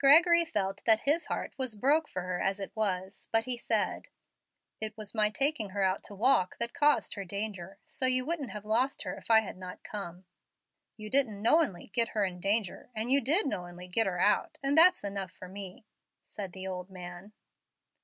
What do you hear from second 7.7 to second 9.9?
So you wouldn't have lost her if I had not